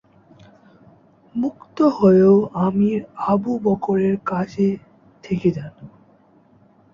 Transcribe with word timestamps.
মুক্ত 1.35 1.77
হয়েও 1.97 2.35
আমির 2.61 2.99
আবু 3.31 3.51
বকরের 3.63 4.15
কাজে 4.25 4.69
থেকে 5.23 5.49
যান। 5.51 5.73